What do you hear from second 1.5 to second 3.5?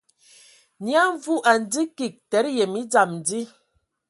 ndzi kig tǝdǝ yǝm e dzam dí.